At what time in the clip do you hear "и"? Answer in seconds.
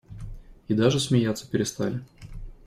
0.67-0.73